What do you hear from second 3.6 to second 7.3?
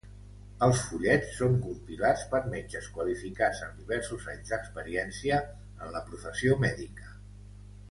amb diversos anys d'experiència en la professió mèdica.